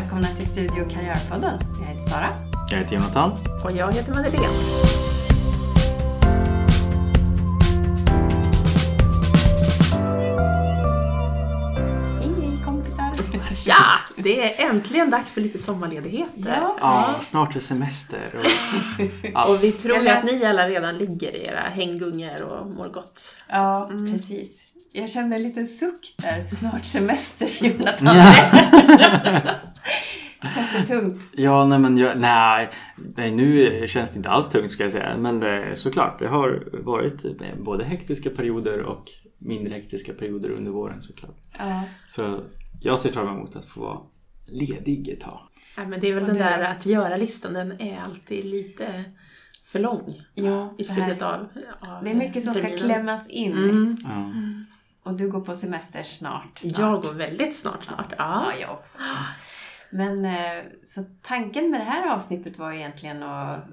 välkomna 0.00 0.26
till 0.26 0.46
Studio 0.46 0.88
Karriärpodden. 0.90 1.58
Jag 1.80 1.86
heter 1.86 2.10
Sara. 2.10 2.28
Jag 2.70 2.78
heter 2.78 2.94
Jonathan. 2.94 3.32
Och 3.64 3.72
jag 3.72 3.92
heter 3.92 4.14
Madeleine. 4.14 4.46
Hej 12.22 12.64
kompisar! 12.64 13.12
Ja, 13.66 13.98
det 14.16 14.60
är 14.60 14.70
äntligen 14.70 15.10
dags 15.10 15.30
för 15.30 15.40
lite 15.40 15.58
sommarledigheter. 15.58 16.58
Ja. 16.60 16.76
Ja, 16.80 17.14
snart 17.20 17.56
är 17.56 17.60
semester. 17.60 18.34
Och, 18.38 19.04
ja. 19.34 19.44
Och 19.44 19.62
vi 19.62 19.72
tror 19.72 19.98
ju 19.98 20.08
att 20.08 20.24
ni 20.24 20.44
alla 20.44 20.68
redan 20.68 20.96
ligger 20.98 21.36
i 21.36 21.46
era 21.46 21.60
hänggungor 21.60 22.42
och 22.42 22.66
mår 22.74 22.88
gott. 22.88 23.36
Ja, 23.48 23.90
precis. 24.12 24.62
Jag 24.94 25.10
kände 25.10 25.36
en 25.36 25.42
liten 25.42 25.66
suck 25.66 26.14
där. 26.16 26.44
Snart 26.58 26.84
semester, 26.84 27.50
Jonathan. 27.60 28.16
Känns 30.42 30.72
det 30.72 30.86
tungt? 30.86 31.22
ja, 31.32 31.64
nej 31.66 31.78
men 31.78 31.96
jag, 31.98 32.18
nej, 32.20 32.68
nej, 32.96 33.30
nu 33.30 33.68
känns 33.88 34.10
det 34.10 34.16
inte 34.16 34.30
alls 34.30 34.48
tungt 34.48 34.70
ska 34.72 34.82
jag 34.82 34.92
säga. 34.92 35.16
Men 35.18 35.40
det, 35.40 35.76
såklart, 35.76 36.18
det 36.18 36.28
har 36.28 36.64
varit 36.72 37.24
både 37.64 37.84
hektiska 37.84 38.30
perioder 38.30 38.82
och 38.82 39.04
mindre 39.38 39.74
hektiska 39.74 40.12
perioder 40.12 40.50
under 40.50 40.70
våren 40.72 41.02
såklart. 41.02 41.36
Ja. 41.58 41.82
Så 42.08 42.40
jag 42.80 42.98
ser 42.98 43.12
fram 43.12 43.28
emot 43.28 43.56
att 43.56 43.64
få 43.64 43.80
vara 43.80 43.98
ledig 44.46 45.08
ett 45.08 45.20
tag. 45.20 45.40
Ja, 45.76 45.84
men 45.86 46.00
det 46.00 46.08
är 46.08 46.14
väl 46.14 46.26
den 46.26 46.38
där 46.38 46.58
att 46.62 46.86
göra-listan, 46.86 47.52
den 47.52 47.80
är 47.80 48.00
alltid 48.00 48.44
lite 48.44 49.04
för 49.66 49.78
lång. 49.78 50.22
Jo, 50.34 50.74
I 50.78 50.84
slutet 50.84 51.22
av, 51.22 51.48
av 51.80 52.04
Det 52.04 52.10
är 52.10 52.14
mycket 52.14 52.44
som 52.44 52.54
ska 52.54 52.62
terminen. 52.62 52.84
klämmas 52.84 53.28
in. 53.28 53.52
Mm. 53.52 53.96
Ja. 54.04 54.32
Och 55.04 55.14
du 55.16 55.30
går 55.30 55.40
på 55.40 55.54
semester 55.54 56.02
snart. 56.02 56.58
snart. 56.58 56.78
Jag 56.78 57.02
går 57.02 57.12
väldigt 57.12 57.56
snart 57.56 57.84
snart. 57.84 58.06
Ja, 58.10 58.16
Ja. 58.18 58.52
jag 58.60 58.70
också. 58.72 58.98
Men 59.92 60.24
eh, 60.24 60.64
så 60.82 61.04
tanken 61.22 61.70
med 61.70 61.80
det 61.80 61.84
här 61.84 62.14
avsnittet 62.14 62.58
var 62.58 62.72
egentligen 62.72 63.22
att 63.22 63.64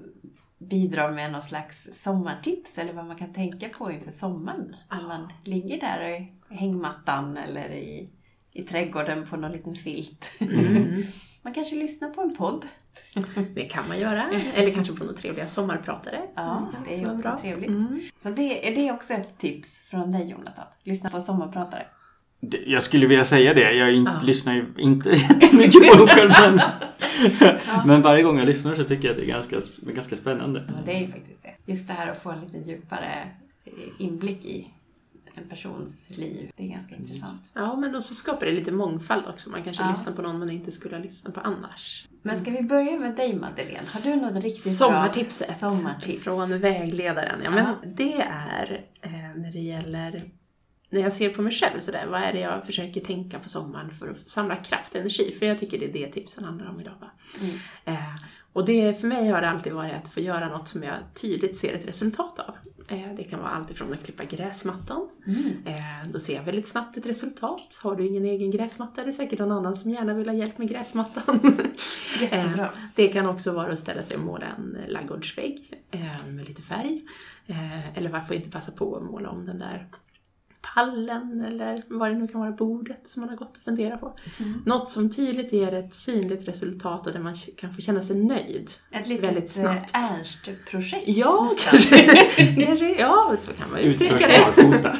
bidra 0.58 1.10
med 1.10 1.32
någon 1.32 1.42
slags 1.42 1.88
sommartips 1.92 2.78
eller 2.78 2.92
vad 2.92 3.04
man 3.06 3.16
kan 3.16 3.32
tänka 3.32 3.68
på 3.68 3.90
inför 3.90 4.10
sommaren. 4.10 4.76
När 4.90 5.02
man 5.02 5.32
ligger 5.44 5.80
där 5.80 6.08
i 6.08 6.32
hängmattan 6.54 7.36
eller 7.36 7.68
i, 7.68 8.08
i 8.52 8.62
trädgården 8.62 9.26
på 9.26 9.36
någon 9.36 9.52
liten 9.52 9.74
filt. 9.74 10.32
Mm. 10.40 11.02
Man 11.42 11.54
kanske 11.54 11.76
lyssnar 11.76 12.10
på 12.10 12.20
en 12.22 12.36
podd. 12.36 12.66
Det 13.54 13.64
kan 13.64 13.88
man 13.88 14.00
göra. 14.00 14.30
Eller 14.54 14.72
kanske 14.72 14.96
på 14.96 15.04
några 15.04 15.16
trevliga 15.16 15.48
sommarpratare. 15.48 16.22
Ja, 16.34 16.68
det 16.86 16.94
är 16.94 17.12
också 17.12 17.28
bra. 17.28 17.38
trevligt. 17.40 17.68
Mm. 17.68 18.00
Så 18.16 18.30
det, 18.30 18.68
är 18.68 18.74
det 18.74 18.92
också 18.92 19.14
ett 19.14 19.38
tips 19.38 19.82
från 19.82 20.10
dig 20.10 20.30
Jonathan? 20.30 20.66
Lyssna 20.82 21.10
på 21.10 21.20
sommarpratare. 21.20 21.86
Jag 22.66 22.82
skulle 22.82 23.06
vilja 23.06 23.24
säga 23.24 23.54
det. 23.54 23.72
Jag 23.72 23.94
in, 23.94 24.04
Ja. 24.04 24.20
lyssnar 24.26 24.54
ju 24.54 24.64
inte 24.78 25.08
jättemycket 25.30 25.92
på 25.92 25.98
dem 25.98 26.08
själv. 26.08 26.30
Men, 26.40 26.60
men 27.86 28.02
varje 28.02 28.22
gång 28.22 28.38
jag 28.38 28.46
lyssnar 28.46 28.74
så 28.74 28.84
tycker 28.84 29.08
jag 29.08 29.12
att 29.14 29.18
det 29.20 29.24
är 29.24 29.32
ganska, 29.34 29.56
ganska 29.82 30.16
spännande. 30.16 30.64
Ja, 30.68 30.82
det 30.84 30.92
är 30.96 31.00
ju 31.00 31.06
faktiskt 31.06 31.42
det. 31.42 31.72
Just 31.72 31.86
det 31.86 31.92
här 31.92 32.08
att 32.10 32.22
få 32.22 32.30
en 32.30 32.40
lite 32.40 32.58
djupare 32.70 33.28
inblick 33.98 34.44
i 34.44 34.66
en 35.34 35.48
persons 35.48 36.10
liv. 36.16 36.50
Det 36.56 36.64
är 36.64 36.68
ganska 36.68 36.94
intressant. 36.96 37.50
Ja, 37.54 37.76
men 37.76 37.94
också 37.96 38.14
skapar 38.14 38.46
det 38.46 38.52
lite 38.52 38.72
mångfald 38.72 39.26
också. 39.26 39.50
Man 39.50 39.62
kanske 39.62 39.82
Ja. 39.82 39.90
lyssnar 39.90 40.12
på 40.12 40.22
någon 40.22 40.38
man 40.38 40.50
inte 40.50 40.72
skulle 40.72 40.96
ha 40.96 41.02
lyssnat 41.02 41.34
på 41.34 41.40
annars. 41.40 42.06
Men 42.22 42.40
ska 42.40 42.50
vi 42.50 42.62
börja 42.62 42.98
med 42.98 43.16
dig 43.16 43.34
Madeleine? 43.36 43.86
Har 43.92 44.00
du 44.00 44.16
något 44.16 44.42
riktigt 44.44 44.76
Sommartipset 44.76 45.48
bra 45.48 45.70
sommartips? 45.70 46.22
från 46.24 46.60
vägledaren. 46.60 47.40
Ja, 47.44 47.50
Ja. 47.56 47.76
men 47.82 47.94
det 47.96 48.14
är 48.22 48.84
eh, 49.02 49.10
när 49.36 49.52
det 49.52 49.58
gäller 49.60 50.22
när 50.90 51.00
jag 51.00 51.12
ser 51.12 51.30
på 51.30 51.42
mig 51.42 51.52
själv 51.52 51.80
sådär, 51.80 52.06
vad 52.06 52.20
är 52.20 52.32
det 52.32 52.40
jag 52.40 52.66
försöker 52.66 53.00
tänka 53.00 53.38
på 53.38 53.48
sommaren 53.48 53.90
för 53.90 54.08
att 54.08 54.28
samla 54.28 54.56
kraft 54.56 54.94
och 54.94 55.00
energi? 55.00 55.36
För 55.38 55.46
jag 55.46 55.58
tycker 55.58 55.78
det 55.78 55.84
är 55.84 55.92
det 55.92 56.12
tipsen 56.12 56.44
handlar 56.44 56.70
om 56.70 56.80
idag. 56.80 56.94
Mm. 57.40 57.54
Eh, 57.84 58.14
och 58.52 58.64
det, 58.64 59.00
för 59.00 59.08
mig 59.08 59.28
har 59.28 59.40
det 59.40 59.50
alltid 59.50 59.72
varit 59.72 59.94
att 59.94 60.08
få 60.08 60.20
göra 60.20 60.48
något 60.48 60.68
som 60.68 60.82
jag 60.82 60.94
tydligt 61.14 61.56
ser 61.56 61.74
ett 61.74 61.88
resultat 61.88 62.38
av. 62.38 62.54
Eh, 62.88 63.14
det 63.16 63.24
kan 63.24 63.40
vara 63.40 63.50
allt 63.50 63.70
ifrån 63.70 63.92
att 63.92 64.04
klippa 64.04 64.24
gräsmattan. 64.24 65.08
Mm. 65.26 65.52
Eh, 65.66 66.08
då 66.12 66.20
ser 66.20 66.34
jag 66.34 66.42
väldigt 66.42 66.68
snabbt 66.68 66.96
ett 66.96 67.06
resultat. 67.06 67.80
Har 67.82 67.96
du 67.96 68.06
ingen 68.06 68.24
egen 68.24 68.50
gräsmatta 68.50 69.02
är 69.02 69.06
det 69.06 69.12
säkert 69.12 69.38
någon 69.38 69.52
annan 69.52 69.76
som 69.76 69.90
gärna 69.90 70.14
vill 70.14 70.28
ha 70.28 70.36
hjälp 70.36 70.58
med 70.58 70.68
gräsmattan. 70.68 71.40
Jättebra. 72.20 72.64
Eh, 72.64 72.70
Det 72.94 73.08
kan 73.08 73.26
också 73.28 73.52
vara 73.52 73.72
att 73.72 73.78
ställa 73.78 74.02
sig 74.02 74.16
och 74.16 74.22
måla 74.22 74.46
en 74.46 74.78
ladugårdsvägg 74.88 75.82
eh, 75.90 76.26
med 76.26 76.48
lite 76.48 76.62
färg. 76.62 77.02
Eh, 77.46 77.98
Eller 77.98 78.10
varför 78.10 78.34
inte 78.34 78.50
passa 78.50 78.72
på 78.72 78.96
att 78.96 79.02
måla 79.02 79.30
om 79.30 79.46
den 79.46 79.58
där 79.58 79.86
pallen 80.74 81.44
eller 81.46 81.82
vad 81.88 82.10
det 82.10 82.14
nu 82.14 82.28
kan 82.28 82.40
vara, 82.40 82.50
bordet 82.50 83.06
som 83.08 83.20
man 83.20 83.28
har 83.28 83.36
gått 83.36 83.56
och 83.56 83.62
funderat 83.62 84.00
på. 84.00 84.16
Mm. 84.40 84.62
Något 84.66 84.90
som 84.90 85.10
tydligt 85.10 85.52
ger 85.52 85.74
ett 85.74 85.94
synligt 85.94 86.48
resultat 86.48 87.06
och 87.06 87.12
där 87.12 87.20
man 87.20 87.34
kan 87.56 87.74
få 87.74 87.80
känna 87.80 88.02
sig 88.02 88.16
nöjd. 88.16 88.70
Ett 88.90 89.06
litet 89.08 89.24
Väldigt 89.26 89.50
snabbt. 89.50 89.94
eh, 89.96 90.12
Ernst-projekt 90.14 91.08
Ja, 91.08 91.52
kanske. 91.70 92.96
Ja, 92.98 93.36
så 93.40 93.52
kan 93.52 93.70
man 93.70 93.80
uttrycka 93.80 94.16
det. 94.26 94.92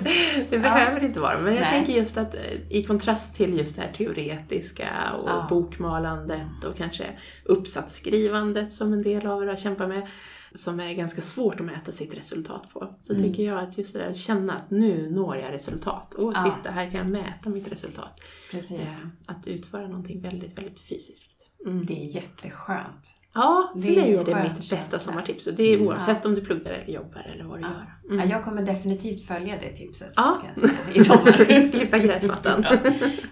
det 0.50 0.58
behöver 0.58 1.04
inte 1.04 1.20
vara. 1.20 1.38
Men 1.38 1.54
jag 1.54 1.60
Nej. 1.62 1.70
tänker 1.70 1.92
just 1.92 2.16
att 2.16 2.34
eh, 2.34 2.40
i 2.68 2.84
kontrast 2.84 3.34
till 3.36 3.58
just 3.58 3.76
det 3.76 3.82
här 3.82 3.92
teoretiska 3.92 4.88
och 5.22 5.28
Ja. 5.28 5.46
bokmalandet 5.50 6.64
och 6.68 6.76
kanske 6.76 7.04
uppsatsskrivandet 7.44 8.72
som 8.72 8.92
en 8.92 9.02
del 9.02 9.26
av 9.26 9.42
er 9.42 9.46
har 9.46 9.56
kämpat 9.56 9.88
med, 9.88 10.06
som 10.54 10.80
är 10.80 10.92
ganska 10.94 11.22
svårt 11.22 11.60
att 11.60 11.66
mäta 11.66 11.92
sitt 11.92 12.14
resultat 12.14 12.62
på. 12.72 12.94
Så 13.02 13.12
Mm. 13.14 13.24
tycker 13.24 13.42
jag 13.42 13.58
att 13.58 13.78
just 13.78 13.92
det 13.92 13.98
där 13.98 14.06
att 14.10 14.16
känna 14.16 14.52
att 14.52 14.70
nu 14.70 15.10
når 15.10 15.36
jag 15.36 15.52
resultat. 15.52 16.14
Och 16.14 16.32
Ja. 16.34 16.56
titta, 16.56 16.70
här 16.74 16.90
kan 16.90 17.00
jag 17.00 17.10
mäta 17.10 17.50
mitt 17.50 17.72
resultat. 17.72 18.20
Precis. 18.50 18.70
Eh, 18.80 18.86
Att 19.26 19.46
utföra 19.46 19.86
någonting 19.88 20.20
väldigt, 20.20 20.58
väldigt 20.58 20.80
fysiskt. 20.80 21.32
Mm. 21.66 21.86
Det 21.86 21.94
är 22.04 22.16
jätteskönt. 22.16 23.18
Ja, 23.34 23.70
för 23.74 23.80
det 23.82 23.88
är 23.98 24.00
mig 24.02 24.14
är 24.14 24.24
det 24.24 24.42
mitt 24.42 24.54
känsla. 24.56 24.76
bästa 24.76 24.98
sommartips. 24.98 25.46
Och 25.46 25.54
det 25.54 25.62
är 25.62 25.74
Mm. 25.74 25.88
oavsett 25.88 26.26
om 26.26 26.34
du 26.34 26.40
pluggar 26.44 26.72
eller 26.72 26.94
jobbar 26.94 27.30
eller 27.34 27.44
vad 27.44 27.58
du 27.58 27.62
Ja. 27.62 27.68
gör. 27.68 27.92
Ja, 28.08 28.14
Mm. 28.14 28.28
jag 28.30 28.44
kommer 28.44 28.62
definitivt 28.62 29.26
följa 29.26 29.56
det 29.60 29.76
tipset. 29.76 30.12
Ja. 30.16 30.42
kan 30.42 30.70
jag 30.86 30.96
I 30.96 31.04
sommar. 31.04 31.70
Klippa 31.72 31.98
gräsmattan. 31.98 32.64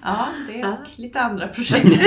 Ja, 0.03 0.29
det 0.49 0.55
är 0.55 0.61
Ja. 0.61 0.73
och 0.73 0.99
lite 0.99 1.21
andra 1.21 1.49
projekt. 1.55 1.87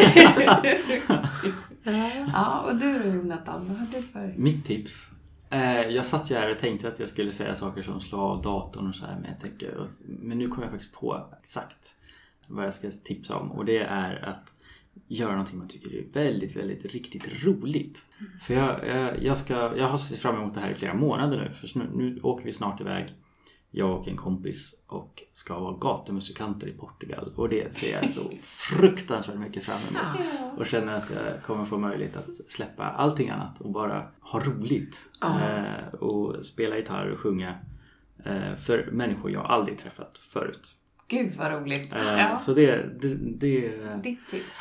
Ja. 1.84 2.26
ja, 2.34 2.62
och 2.62 2.76
du 2.76 3.00
då 3.00 3.08
Jonathan, 3.08 3.68
vad 3.68 3.78
har 3.78 3.86
du 3.86 4.02
för... 4.02 4.34
Mitt 4.38 4.66
tips. 4.66 5.08
Eh, 5.50 5.82
jag 5.82 6.06
satt 6.06 6.32
ju 6.32 6.36
här 6.36 6.52
och 6.52 6.60
tänkte 6.60 6.88
att 6.88 7.00
jag 7.00 7.10
skulle 7.10 7.32
säga 7.32 7.56
saker 7.56 7.84
som 7.84 8.02
slå 8.02 8.20
av 8.20 8.42
datorn 8.42 8.88
och 8.88 8.96
så 8.96 9.06
här. 9.06 9.16
Men, 9.16 9.30
jag 9.30 9.40
tänker, 9.40 9.88
men 10.06 10.38
nu 10.38 10.48
kommer 10.48 10.64
jag 10.64 10.72
faktiskt 10.72 10.94
på 10.94 11.26
exakt 11.40 11.96
vad 12.48 12.66
jag 12.66 12.74
ska 12.74 12.92
tipsa 13.04 13.36
om. 13.36 13.52
Och 13.52 13.66
det 13.66 13.78
är 13.78 14.26
att 14.26 14.54
göra 15.08 15.32
någonting 15.32 15.58
man 15.58 15.68
tycker 15.68 15.96
är 15.96 16.06
väldigt, 16.14 16.56
väldigt 16.56 16.86
riktigt 16.86 17.46
roligt. 17.46 18.06
För 18.42 18.54
jag, 18.54 18.88
jag, 18.88 19.24
jag, 19.24 19.38
ska, 19.38 19.78
jag 19.78 19.88
har 19.88 19.98
sett 19.98 20.20
fram 20.20 20.36
emot 20.36 20.54
det 20.54 20.60
här 20.60 20.72
i 20.72 20.76
flera 20.76 20.94
månader 20.94 21.38
nu. 21.38 21.52
För 21.52 21.80
nu, 21.80 21.90
nu 21.94 22.20
åker 22.22 22.46
vi 22.46 22.54
snart 22.54 22.82
iväg, 22.82 23.08
jag 23.76 24.00
och 24.00 24.08
en 24.08 24.18
kompis, 24.18 24.74
och 24.88 25.24
ska 25.32 25.60
vara 25.60 25.78
gatumusikanter 25.78 26.68
i 26.68 26.72
Portugal. 26.72 27.32
Och 27.36 27.50
det 27.50 27.76
ser 27.76 28.02
jag 28.02 28.12
så 28.12 28.32
fruktansvärt 28.42 29.40
mycket 29.40 29.64
fram 29.64 29.80
emot. 29.90 30.60
Och 30.60 30.66
känner 30.66 30.94
att 30.94 31.12
jag 31.12 31.44
kommer 31.44 31.66
få 31.66 31.78
möjlighet 31.78 32.18
att 32.18 32.52
släppa 32.52 32.84
allting 32.84 33.30
annat 33.30 33.62
och 33.62 33.72
bara 33.72 34.04
ha 34.20 34.40
roligt. 34.40 34.98
Eh, 35.24 35.94
och 35.94 36.46
spela 36.46 36.78
gitarr 36.78 37.08
och 37.12 37.20
sjunga 37.20 37.54
eh, 38.26 38.56
för 38.56 38.90
människor 38.92 39.32
jag 39.32 39.46
aldrig 39.46 39.78
träffat 39.78 40.18
förut. 40.18 40.76
Gud 41.08 41.36
vad 41.38 41.52
roligt. 41.52 41.96
Eh, 41.96 42.18
Ja, 42.18 42.38
Så 42.38 42.54
det, 42.54 42.90
det, 43.02 43.16
det, 43.16 43.72
ditt 44.04 44.30
tips. 44.31 44.60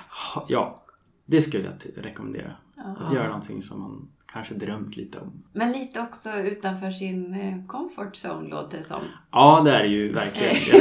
ja, 0.49 0.82
det 1.27 1.43
skulle 1.43 1.65
jag 1.65 2.05
rekommendera. 2.07 2.53
Ja. 2.77 2.97
Att 3.01 3.15
göra 3.15 3.27
någonting 3.27 3.63
som 3.63 3.81
man 3.81 4.09
kanske 4.33 4.55
drömt 4.55 4.97
lite 4.97 5.19
om. 5.19 5.33
Men 5.53 5.73
lite 5.73 6.01
också 6.01 6.29
utanför 6.37 6.91
sin 6.91 7.35
eh, 7.35 7.67
comfort 7.67 8.13
zone 8.17 8.49
låter 8.49 8.79
det 8.79 8.85
som. 8.85 9.01
Ja, 9.31 9.63
det 9.65 9.71
är 9.73 9.83
det 9.83 9.89
ju 9.89 10.13
verkligen. 10.13 10.57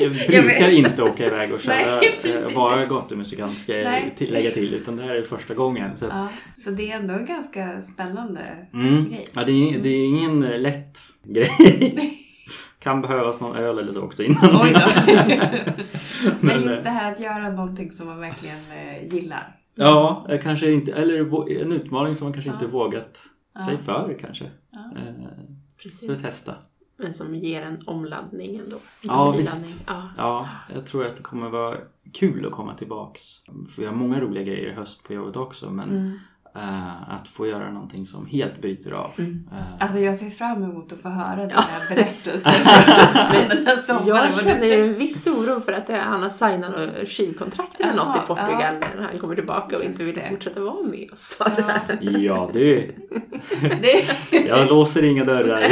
Jag 0.00 0.10
brukar, 0.12 0.32
jag 0.34 0.44
brukar 0.44 0.68
inte 0.68 1.02
åka 1.02 1.26
iväg 1.26 1.52
och 1.54 1.60
köra, 1.60 1.74
Nej, 2.24 2.54
vara 2.54 2.86
gatumusikant 2.86 3.58
ska 3.58 3.76
jag 3.76 4.02
lägga 4.18 4.50
till. 4.50 4.74
Utan 4.74 4.96
det 4.96 5.02
här 5.02 5.14
är 5.14 5.22
första 5.22 5.54
gången. 5.54 5.96
Så 5.96 6.06
att, 6.06 6.12
Ja, 6.12 6.28
så 6.62 6.70
det 6.70 6.90
är 6.90 6.96
ändå 6.96 7.14
en 7.14 7.26
ganska 7.26 7.80
spännande 7.82 8.46
Mm. 8.74 9.08
grej. 9.08 9.26
Ja, 9.32 9.44
det, 9.44 9.52
är, 9.52 9.78
det 9.78 9.88
är 9.88 10.04
ingen 10.06 10.42
eh, 10.42 10.60
lätt 10.60 10.98
grej. 11.24 12.19
Kan 12.80 13.00
behövas 13.00 13.40
någon 13.40 13.56
öl 13.56 13.78
eller 13.78 13.92
så 13.92 14.02
också 14.02 14.22
innan. 14.22 14.50
Oj 14.62 14.72
då. 14.74 14.80
Men 16.40 16.54
just 16.62 16.66
eh, 16.78 16.82
det 16.84 16.90
här 16.90 17.12
att 17.12 17.20
göra 17.20 17.50
någonting 17.50 17.92
som 17.92 18.06
man 18.06 18.20
verkligen 18.20 18.58
eh, 18.72 19.14
gillar. 19.14 19.56
Ja, 19.74 20.26
eh, 20.28 20.40
kanske 20.40 20.70
inte, 20.72 20.92
eller 20.92 21.50
en 21.62 21.72
utmaning 21.72 22.14
som 22.14 22.24
man 22.26 22.32
kanske 22.32 22.50
inte 22.50 22.64
Ja. 22.64 22.70
vågat 22.70 23.16
sig 23.66 23.74
Ja. 23.74 23.78
för 23.78 24.16
kanske. 24.20 24.50
Ja. 24.70 24.90
För 26.06 26.12
att 26.12 26.22
testa. 26.22 26.54
Men 26.96 27.12
som 27.12 27.34
ger 27.34 27.62
en 27.62 27.78
omladdning 27.86 28.56
ändå. 28.56 28.76
En 28.76 28.80
Ja, 29.02 29.30
visst. 29.30 29.84
Ja. 29.86 30.02
Ja, 30.16 30.48
jag 30.74 30.86
tror 30.86 31.06
att 31.06 31.16
det 31.16 31.22
kommer 31.22 31.50
vara 31.50 31.76
kul 32.12 32.46
att 32.46 32.52
komma 32.52 32.74
tillbaks. 32.74 33.22
För 33.74 33.82
vi 33.82 33.86
har 33.88 33.94
många 33.94 34.20
roliga 34.20 34.44
grejer 34.44 34.70
i 34.70 34.74
höst 34.74 35.02
på 35.04 35.12
jobbet 35.14 35.36
också 35.36 35.70
men 35.70 35.90
Mm. 35.90 36.18
Eh, 36.54 37.12
att 37.14 37.28
få 37.28 37.46
göra 37.46 37.70
någonting 37.70 38.06
som 38.06 38.26
helt 38.26 38.60
bryter 38.60 38.90
av. 38.92 39.10
Mm. 39.18 39.48
Eh, 39.52 39.58
Alltså 39.84 39.98
jag 39.98 40.16
ser 40.16 40.30
fram 40.30 40.64
emot 40.64 40.92
att 40.92 41.00
få 41.00 41.08
höra 41.08 41.46
dina 41.46 41.64
berättelser 41.88 42.52
Men 43.32 43.48
från 43.48 43.56
den 43.56 43.66
här 43.66 43.76
sommaren. 43.76 44.06
Jag 44.06 44.34
känner 44.34 44.78
en 44.78 44.94
viss 44.94 45.26
oro 45.26 45.60
för 45.60 45.72
att 45.72 45.88
han 45.88 46.22
har 46.22 46.28
signat 46.28 46.70
något 46.70 47.08
skivkontrakt 47.08 47.80
eller 47.80 47.94
något 47.94 48.16
i 48.16 48.20
Portugal 48.26 48.74
ja. 48.80 48.88
när 48.96 49.02
han 49.06 49.18
kommer 49.18 49.34
tillbaka 49.34 49.76
och 49.76 49.84
Just 49.84 50.00
inte 50.00 50.04
vill 50.04 50.14
det. 50.14 50.28
fortsätta 50.28 50.60
vara 50.60 50.82
med 50.82 51.10
oss. 51.12 51.42
Ja, 51.46 51.72
ja, 52.18 52.50
det... 52.52 52.90
det, 54.30 54.38
Jag 54.46 54.68
låser 54.68 55.04
inga 55.04 55.24
dörrar. 55.24 55.62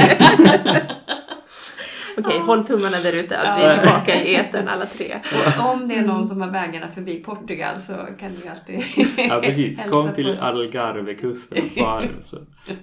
Okej, 2.19 2.39
håll 2.39 2.65
tummarna 2.65 2.97
där 3.01 3.13
ute 3.13 3.39
att 3.39 3.59
vi 3.59 3.65
är 3.65 3.79
tillbaka 3.83 4.15
i 4.23 4.35
etern 4.35 4.69
alla 4.69 4.87
tre. 4.87 5.19
och 5.59 5.71
om 5.73 5.89
det 5.89 5.95
är 5.95 6.03
någon 6.03 6.27
som 6.27 6.41
har 6.41 6.51
vägarna 6.51 6.89
förbi 6.95 7.23
Portugal 7.23 7.81
så 7.81 7.93
kan 8.21 8.31
du 8.43 8.49
alltid 8.51 8.83
Ja, 9.29 9.41
precis. 9.43 9.79
hälsa 9.79 9.93
Kom 9.93 10.13
till. 10.13 10.39
Algarvekusten 10.41 11.59
och 11.67 11.73
far 11.73 12.09
så 12.23 12.37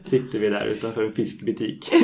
sitter 0.03 0.39
vi 0.39 0.49
där 0.49 0.65
utanför 0.65 1.03
en 1.03 1.11
fiskbutik. 1.11 1.89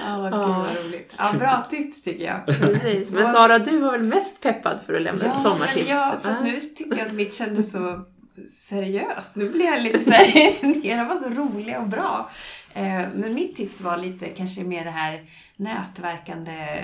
Ja, 0.00 0.18
vad 0.18 0.32
kul, 0.32 0.40
Ja. 0.40 0.46
vad 0.48 0.86
roligt. 0.86 1.14
Ja, 1.18 1.32
bra 1.38 1.66
tips 1.70 2.02
tycker 2.02 2.24
jag. 2.24 2.46
Precis. 2.46 3.12
Men 3.12 3.26
Sara, 3.26 3.58
du 3.58 3.78
var 3.78 3.92
väl 3.92 4.02
mest 4.02 4.42
peppad 4.42 4.80
för 4.86 4.94
att 4.94 5.02
lämna 5.02 5.24
Ja, 5.24 5.32
ett 5.32 5.38
sommartips? 5.38 5.88
ja, 5.88 6.14
fast 6.22 6.42
nu 6.42 6.60
tycker 6.60 6.98
jag 6.98 7.06
att 7.06 7.12
mitt 7.12 7.34
kändes 7.34 7.72
så 7.72 8.04
seriöst. 8.68 9.36
Nu 9.36 9.48
blir 9.50 9.64
jag 9.64 9.82
lite 9.82 9.98
så 9.98 10.10
här, 10.10 10.26
era 10.86 11.04
var 11.04 11.16
så 11.16 11.28
roliga 11.28 11.80
och 11.80 11.86
bra. 11.88 12.30
Eh, 12.76 13.08
Men 13.14 13.34
mitt 13.34 13.56
tips 13.56 13.80
var 13.80 13.96
lite 13.96 14.26
kanske 14.28 14.64
mer 14.64 14.84
det 14.84 14.90
här 14.90 15.24
nätverkande, 15.56 16.78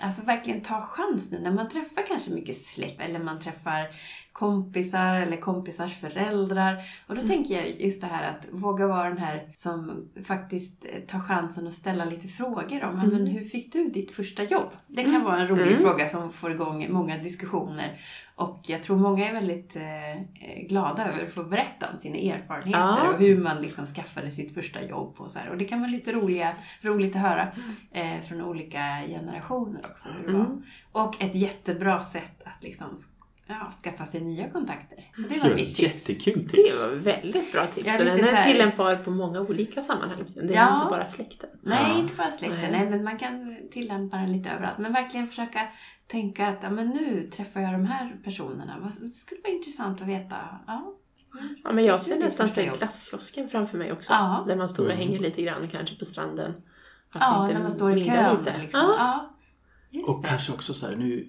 alltså 0.00 0.26
verkligen 0.26 0.60
ta 0.60 0.80
chans 0.80 1.32
nu 1.32 1.40
när 1.40 1.50
man 1.50 1.68
träffar 1.68 2.02
kanske 2.08 2.30
mycket 2.30 2.56
släkt 2.56 3.00
eller 3.00 3.18
man 3.18 3.40
träffar 3.40 3.86
kompisar 4.32 5.14
eller 5.14 5.36
kompisars 5.36 6.00
föräldrar. 6.00 6.76
Och 7.06 7.14
då 7.16 7.22
tänker 7.22 7.54
jag 7.54 7.80
just 7.80 8.00
det 8.00 8.06
här 8.06 8.30
att 8.30 8.48
våga 8.50 8.86
vara 8.86 9.08
den 9.08 9.18
här 9.18 9.42
som 9.54 10.08
faktiskt 10.24 10.84
eh, 10.84 11.00
tar 11.00 11.20
chansen 11.20 11.68
att 11.68 11.74
ställa 11.74 12.04
lite 12.04 12.28
frågor 12.28 12.84
om 12.84 12.96
men 12.96 13.26
hur 13.26 13.44
fick 13.44 13.72
du 13.72 13.88
ditt 13.90 14.14
första 14.14 14.42
jobb? 14.42 14.70
Det 14.86 15.02
kan 15.04 15.24
vara 15.24 15.40
en 15.40 15.48
rolig 15.48 15.62
Mm. 15.66 15.78
fråga 15.80 16.08
som 16.08 16.32
får 16.32 16.52
igång 16.52 16.86
många 16.92 17.18
diskussioner. 17.18 17.96
Och 18.38 18.60
jag 18.66 18.82
tror 18.82 18.96
många 18.96 19.28
är 19.28 19.32
väldigt 19.32 19.76
eh, 19.76 20.62
glada 20.68 21.08
över 21.08 21.24
att 21.26 21.32
få 21.32 21.42
berätta 21.44 21.88
om 21.92 21.98
sina 21.98 22.16
erfarenheter 22.16 22.80
Ja. 22.80 23.08
och 23.08 23.18
hur 23.18 23.40
man 23.42 23.62
liksom 23.62 23.86
skaffade 23.86 24.30
sitt 24.30 24.54
första 24.54 24.82
jobb 24.82 25.14
och 25.18 25.30
så 25.30 25.38
här. 25.38 25.50
Och 25.50 25.58
det 25.58 25.64
kan 25.64 25.80
vara 25.80 25.90
lite 25.90 26.12
roliga, 26.12 26.52
roligt 26.82 27.16
att 27.16 27.22
höra 27.22 27.48
eh, 27.92 28.20
från 28.28 28.42
olika 28.42 29.02
generationer 29.08 29.80
också 29.84 30.08
hur 30.08 30.26
det 30.26 30.38
var. 30.38 30.44
Mm. 30.44 30.62
Och 30.92 31.22
ett 31.22 31.34
jättebra 31.34 32.02
sätt 32.02 32.42
att 32.44 32.62
liksom 32.62 32.96
ja, 33.48 33.72
skaffa 33.84 34.06
sig 34.06 34.20
nya 34.20 34.50
kontakter. 34.50 34.98
Så 35.14 35.22
det 35.22 35.28
Det 35.28 35.48
var 35.48 35.54
mitt 35.54 35.76
tips. 35.76 36.08
jättekul 36.08 36.48
tips. 36.48 36.70
Det 36.80 36.86
var 36.88 36.94
väldigt 36.94 37.52
bra 37.52 37.66
tips. 37.66 37.96
Så 37.96 38.04
den 38.04 38.20
är 38.20 38.22
här- 38.32 38.52
tillämpbar 38.52 38.96
på 38.96 39.10
många 39.10 39.40
olika 39.40 39.82
sammanhang. 39.82 40.24
Det 40.34 40.40
är 40.40 40.52
Ja. 40.52 40.74
inte 40.74 40.90
bara 40.90 41.06
släkten. 41.06 41.50
Nej, 41.62 41.78
Ja. 41.92 41.98
inte 41.98 42.14
bara 42.14 42.30
släkten. 42.30 42.60
Nej. 42.60 42.70
Nej. 42.70 42.90
men 42.90 43.04
man 43.04 43.18
kan 43.18 43.56
tillämpa 43.70 44.16
den 44.16 44.32
lite 44.32 44.50
överallt. 44.50 44.78
Men 44.78 44.92
verkligen 44.92 45.26
försöka 45.26 45.68
tänka 46.06 46.48
att 46.48 46.62
ja, 46.62 46.70
men 46.70 46.88
nu 46.88 47.30
träffar 47.30 47.60
jag 47.60 47.72
de 47.72 47.84
här 47.86 48.16
personerna. 48.24 48.76
Vad 48.80 48.92
det 49.00 49.08
skulle 49.08 49.40
vara 49.40 49.52
intressant 49.52 50.00
att 50.02 50.08
veta. 50.08 50.36
Ja. 50.66 50.94
Ja, 51.64 51.72
men 51.72 51.84
jag 51.84 52.00
ser 52.00 52.18
nästan 52.18 52.48
glasskiosken 52.78 53.48
framför 53.48 53.78
mig 53.78 53.92
också. 53.92 54.12
Ja. 54.12 54.44
Där 54.48 54.56
man 54.56 54.68
står 54.68 54.84
och 54.84 54.90
Mm. 54.92 55.06
hänger 55.06 55.20
lite 55.20 55.42
grann 55.42 55.68
kanske 55.72 55.96
på 55.96 56.04
stranden. 56.04 56.52
Varför 57.12 57.26
Ja, 57.26 57.46
när 57.54 57.60
man 57.62 57.70
står 57.70 57.96
i 57.96 58.04
kön. 58.04 58.36
lite? 58.38 58.58
Liksom. 58.58 58.80
Ja. 58.80 59.34
Ja. 59.90 60.02
Och 60.12 60.22
det. 60.22 60.28
kanske 60.28 60.52
också 60.52 60.74
så 60.74 60.86
här, 60.86 60.96
nu 60.96 61.26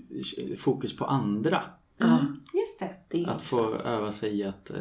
fokus 0.57 0.95
på 0.97 1.05
andra. 1.05 1.61
Ja. 1.99 2.19
Just 2.53 2.79
det. 2.79 2.95
Det 3.09 3.25
Att 3.31 3.41
få 3.43 3.75
öva 3.75 4.11
sig 4.11 4.39
i 4.39 4.43
att 4.43 4.69
eh, 4.69 4.77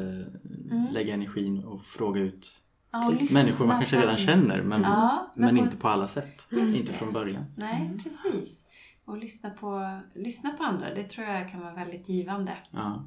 lägga 0.90 1.14
energin 1.14 1.64
och 1.64 1.82
fråga 1.82 2.20
ut 2.20 2.60
Ja, 2.90 3.10
människor 3.32 3.66
man 3.66 3.78
kanske 3.78 4.00
redan 4.02 4.16
känner 4.16 4.62
men, 4.62 4.82
Ja, 4.82 5.32
men 5.34 5.44
men 5.46 5.56
på- 5.56 5.64
inte 5.64 5.76
på 5.76 5.88
alla 5.88 6.06
sätt. 6.06 6.46
Just 6.50 6.76
Inte 6.76 6.92
det. 6.92 6.98
från 6.98 7.12
början. 7.12 7.44
Nej, 7.56 8.00
precis. 8.02 8.62
Och 9.04 9.18
lyssna 9.18 9.50
på, 9.50 10.00
lyssna 10.14 10.50
på 10.50 10.64
andra. 10.64 10.94
Det 10.94 11.04
tror 11.04 11.26
jag 11.26 11.50
kan 11.50 11.60
vara 11.60 11.74
väldigt 11.74 12.08
givande. 12.08 12.52
Ja. 12.70 13.04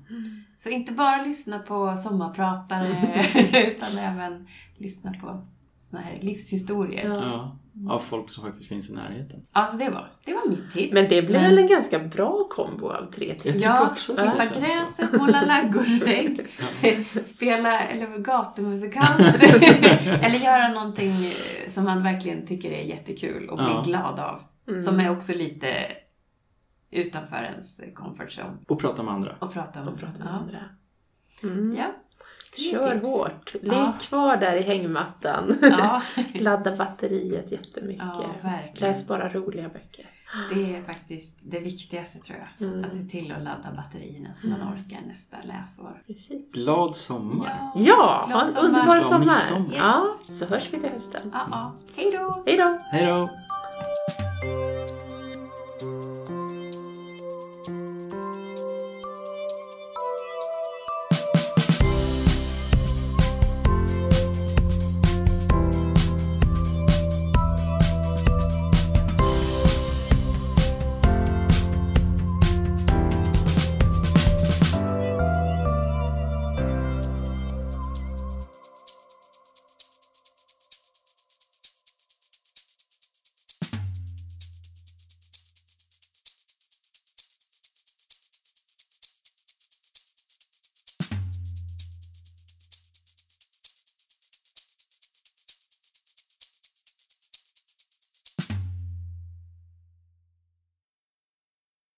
Så 0.57 0.69
inte 0.69 0.93
bara 0.93 1.23
lyssna 1.23 1.59
på 1.59 1.91
sommarpratare 1.97 3.25
utan 3.67 3.97
även 3.97 4.47
lyssna 4.77 5.11
på 5.21 5.45
såna 5.77 6.01
här 6.03 6.19
livshistorier. 6.21 7.05
Ja. 7.09 7.57
Av 7.89 7.99
folk 7.99 8.29
som 8.29 8.43
faktiskt 8.43 8.69
finns 8.69 8.89
i 8.89 8.93
närheten. 8.93 9.45
Alltså 9.51 9.77
det 9.77 9.89
var, 9.89 10.11
det 10.25 10.33
var 10.33 10.49
mitt 10.49 10.71
tips. 10.73 10.93
Men 10.93 11.03
det 11.09 11.21
blev 11.21 11.41
Men- 11.41 11.49
väl 11.49 11.57
en 11.57 11.67
ganska 11.67 11.99
bra 11.99 12.47
kombo 12.49 12.89
av 12.89 13.11
tre 13.11 13.33
tips? 13.33 13.63
Ja, 13.63 13.89
också 13.91 14.15
klippa 14.15 14.45
gräset, 14.45 15.19
måla 15.19 15.41
laggårdsvägg, 15.45 16.47
spela 17.25 17.81
eller 17.81 18.17
gatumusikant. 18.17 19.19
eller 20.05 20.39
göra 20.39 20.67
någonting 20.67 21.09
eh, 21.11 21.69
som 21.69 21.83
man 21.83 22.03
verkligen 22.03 22.45
tycker 22.47 22.71
är 22.71 22.83
jättekul 22.83 23.49
och 23.49 23.57
blir 23.57 23.67
Ja. 23.67 23.83
glad 23.85 24.19
av. 24.19 24.41
Mm. 24.67 24.83
Som 24.83 24.99
är 24.99 25.11
också 25.11 25.33
lite 25.33 25.87
utanför 26.91 27.43
ens 27.43 27.81
comfort 27.93 28.29
zone. 28.39 28.57
Och 28.67 28.79
prata 28.79 29.03
med 29.03 29.13
andra. 29.13 29.35
Och 29.39 29.53
prata 29.53 29.81
om. 29.81 29.87
Och 29.87 29.99
prata 29.99 30.19
med 30.19 30.27
ja. 30.27 30.37
andra. 30.37 30.59
Mm. 31.43 31.75
Ja. 31.75 31.95
Tre 32.55 32.71
Kör 32.71 32.93
tips. 32.95 33.07
hårt. 33.09 33.53
Ligg 33.53 33.73
Ja. 33.73 33.93
kvar 34.01 34.37
där 34.37 34.55
i 34.55 34.61
hängmattan. 34.61 35.57
Ja, 35.61 36.01
Ladda 36.33 36.75
batteriet 36.77 37.51
jättemycket. 37.51 38.05
Ja. 38.43 38.49
Läs 38.73 39.07
bara 39.07 39.29
roliga 39.29 39.69
böcker. 39.69 40.05
det 40.53 40.75
är 40.75 40.83
faktiskt 40.83 41.35
det 41.41 41.59
viktigaste 41.59 42.19
tror 42.19 42.39
jag. 42.59 42.67
Mm. 42.67 42.83
Att 42.85 42.95
se 42.95 43.03
till 43.03 43.31
att 43.31 43.43
ladda 43.43 43.71
batterierna 43.75 44.33
så 44.33 44.47
man 44.47 44.61
orkar 44.61 45.01
nästa 45.07 45.37
läsår. 45.43 46.03
Precis. 46.07 46.51
Glad 46.53 46.95
sommar! 46.95 47.71
Ja, 47.75 48.23
Glad 48.27 48.39
ha 48.39 48.45
en 48.45 48.51
sommar. 48.51 48.67
underbar 48.67 48.95
Glad 48.95 49.05
sommar. 49.05 49.19
midsommar. 49.19 49.75
Ja, 49.77 50.03
så 50.23 50.45
hörs 50.45 50.67
vi 50.71 50.79
till 50.79 50.89
hösten. 50.89 51.21
Ja, 51.33 51.45
ja. 51.51 51.73
Hej 51.95 52.11
då! 52.11 52.43
Hej 52.45 52.57
då! 52.57 52.77
Hej 52.91 53.05
då! 53.05 53.29